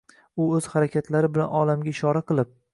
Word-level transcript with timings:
u 0.45 0.47
o‘z 0.59 0.69
harakatlari 0.75 1.31
bilan 1.37 1.55
olamga 1.63 1.95
ishora 1.95 2.27
qilib 2.33 2.55